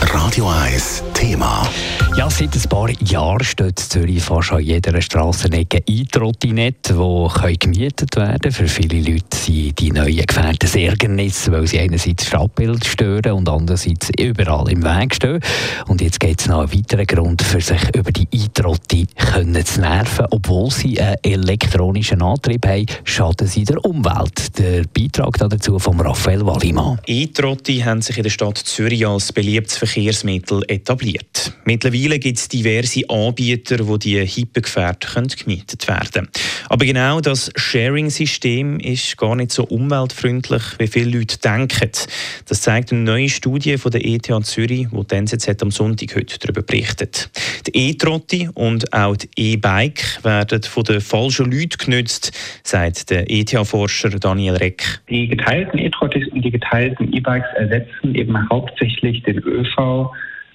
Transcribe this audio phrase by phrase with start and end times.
[0.00, 1.68] Radio 1 Thema.
[2.16, 8.16] Ja, seit ein paar Jahren steht in Zürich fast an jeder Strassenecke E-Trottinette, die gemietet
[8.16, 8.52] werden können.
[8.52, 13.32] Für viele Leute sind die neuen Gefährten ein Ärgernis, weil sie einerseits das Stadtbild stören
[13.32, 15.40] und andererseits überall im Weg stehen.
[15.86, 19.06] Und jetzt geht es noch einen weiteren Grund, für sich über die E-Trotti
[19.64, 20.26] zu nerven.
[20.30, 24.58] Obwohl sie einen elektronischen Antrieb haben, schaden sie der Umwelt.
[24.58, 26.98] Der Beitrag dazu von Raphael Wallimann.
[27.06, 31.52] E-Trotti haben sich in der Stadt Zürich als beliebtes Verkehrsmittel etabliert.
[31.64, 36.28] Mittlerweile gibt es diverse Anbieter, wo die hippen gemietet werden können.
[36.68, 41.90] Aber genau das Sharing-System ist gar nicht so umweltfreundlich, wie viele Leute denken.
[42.46, 46.38] Das zeigt eine neue Studie von der ETH Zürich, die die NZZ am Sonntag heute
[46.38, 47.30] darüber berichtet.
[47.66, 52.32] Die E-Trotti und auch die E-Bike werden von den falschen Leuten genutzt,
[52.62, 55.00] sagt der ETH-Forscher Daniel Reck.
[55.08, 59.77] Die geteilten E-Trottis und die geteilten E-Bikes ersetzen eben hauptsächlich den ÖV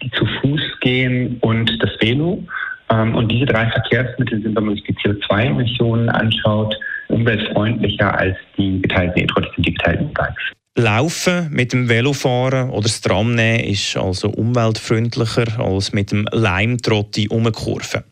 [0.01, 2.43] die zu Fuß gehen und das Velo.
[2.89, 6.75] Ähm, und diese drei Verkehrsmittel sind, wenn man sich die CO2-Emissionen anschaut,
[7.09, 10.43] umweltfreundlicher als die geteilten E-Trottis und die geteilten E-Bikes.
[10.75, 17.27] Laufen mit dem Velofahren oder das Tram nehmen ist also umweltfreundlicher als mit dem Leimtrotti
[17.29, 18.03] umkurven.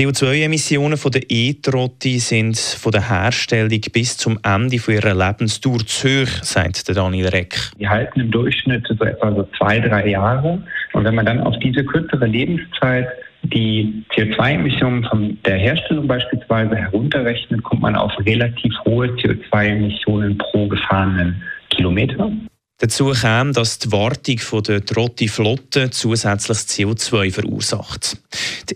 [0.00, 6.88] CO2-Emissionen der E-Trotti sind von der Herstellung bis zum Ende ihrer Lebensdauer zu hoch, sagt
[6.88, 7.70] Daniel Reck.
[7.78, 10.62] Die halten im Durchschnitt so etwa so zwei, drei Jahre.
[10.94, 13.08] Und wenn man dann auf diese kürzere Lebenszeit
[13.42, 21.42] die CO2-Emissionen von der Herstellung beispielsweise herunterrechnet, kommt man auf relativ hohe CO2-Emissionen pro gefahrenen
[21.68, 22.32] Kilometer.
[22.80, 28.16] Dazu kam, dass die Wartung der Trotti-Flotte zusätzliches CO2 verursacht.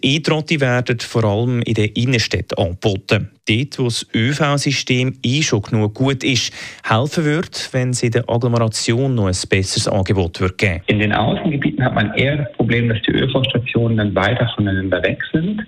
[0.03, 3.31] E-Trotti werden vor allem in den Innenstädten angeboten.
[3.47, 8.28] Dort, wo das ÖV-System eh schon genug gut ist, helfen wird, wenn es in der
[8.28, 10.80] Agglomeration noch ein besseres Angebot wird geben.
[10.86, 15.23] In den Außengebieten hat man eher das Problem, dass die ÖV-Stationen dann weiter voneinander weg
[15.33, 15.63] sind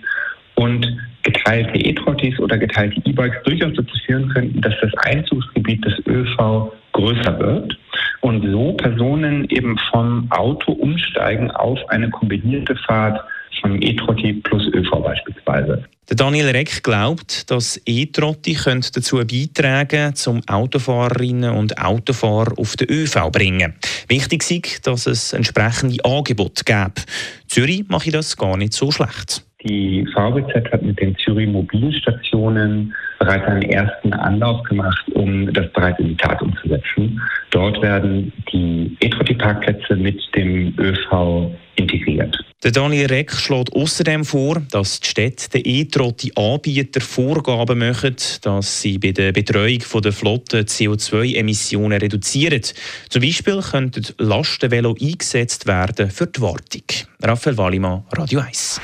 [0.55, 0.87] und
[1.23, 7.39] geteilte E-Trottis oder geteilte E-Bikes durchaus dazu führen könnten, dass das Einzugsgebiet des ÖV größer
[7.39, 7.77] wird
[8.21, 13.21] und so Personen eben vom Auto umsteigen auf eine kombinierte Fahrt
[13.66, 15.84] von E-Trotti plus ÖV beispielsweise.
[16.09, 18.56] Der Daniel Reck glaubt, dass E-Trotti
[18.94, 23.75] dazu beitragen zum Autofahrerinnen und Autofahrer auf den ÖV zu bringen.
[24.09, 27.06] Wichtig ist, dass es entsprechende Angebote gibt.
[27.49, 29.43] Zürich mache das gar nicht so schlecht.
[29.65, 35.99] Die VBZ hat mit den Zürich Mobilstationen bereits einen ersten Anlauf gemacht, um das bereits
[35.99, 37.21] in die Tat umzusetzen.
[37.50, 42.38] Dort werden die E-Trotti-Parkplätze mit dem ÖV integriert.
[42.66, 48.99] Der Daniel Reck schlägt außerdem vor, dass die Städte den E-Trotti-Anbietern Vorgaben machen, dass sie
[48.99, 52.62] bei der Betreuung der Flotte CO2-Emissionen reduzieren.
[53.09, 56.82] Zum Beispiel könnten Lastenvelo eingesetzt werden für die Wartung.
[57.22, 58.81] Raphael Wallimann, Radio 1.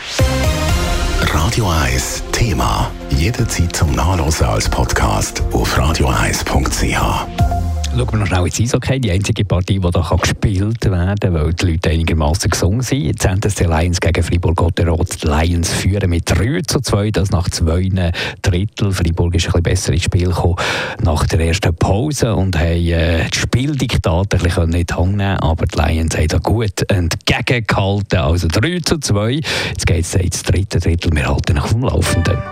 [1.18, 2.88] Radio 1 Thema.
[3.18, 7.51] Jederzeit zum Nachlesen als Podcast auf radio1.ch.
[7.94, 9.00] Schauen wir noch schnell ins Eishockey.
[9.00, 13.02] Die einzige Partie, die hier gespielt werden kann, weil die Leute einigermaßen gesungen sind.
[13.02, 15.22] Jetzt NTC Lions gegen Fribourg-Gotteroth.
[15.22, 18.92] Die Lions führen mit 3 zu 2, das nach zwei Drittel.
[18.92, 20.56] Fribourg ist ein bisschen besser ins Spiel gekommen
[21.02, 25.78] nach der ersten Pause und haben äh, die Spieldiktate ein bisschen nicht hängen aber die
[25.78, 28.18] Lions haben da gut entgegengehalten.
[28.18, 29.32] Also 3 zu 2.
[29.68, 31.14] Jetzt geht es ins dritte Drittel.
[31.14, 32.51] Wir halten nach dem Laufenden.